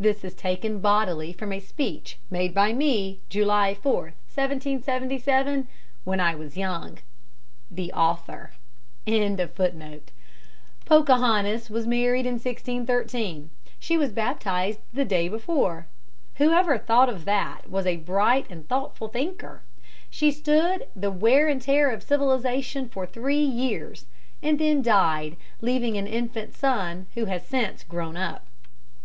[0.00, 3.92] (This is taken bodily from a speech made by me July 4,
[4.32, 5.68] 1777,
[6.04, 6.96] when I was young.
[7.70, 8.52] THE AUTHOR.)
[10.86, 13.50] Pocahontas was married in 1613.
[13.78, 15.86] She was baptized the day before.
[16.36, 19.60] Whoever thought of that was a bright and thoughtful thinker.
[20.08, 24.06] She stood the wear and tear of civilization for three years,
[24.42, 28.46] and then died, leaving an infant son, who has since grown up.